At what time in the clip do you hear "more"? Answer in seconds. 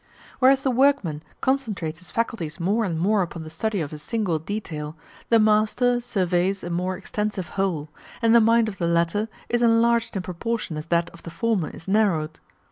2.59-2.85, 2.99-3.21, 6.71-6.97